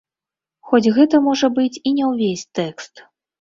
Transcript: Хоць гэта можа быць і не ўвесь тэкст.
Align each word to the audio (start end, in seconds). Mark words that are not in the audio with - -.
Хоць 0.71 0.93
гэта 0.95 1.15
можа 1.25 1.49
быць 1.59 1.81
і 1.91 1.93
не 1.99 2.09
ўвесь 2.15 2.47
тэкст. 2.63 3.05